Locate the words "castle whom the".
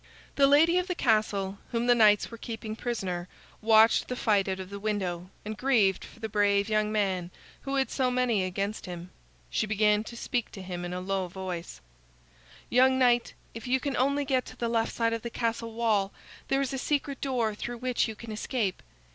0.95-1.93